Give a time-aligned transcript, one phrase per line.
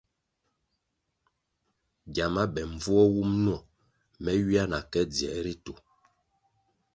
[2.13, 3.57] Gyama be mbvuo wum nwo
[4.21, 5.73] me ywia na ke dziē ritu.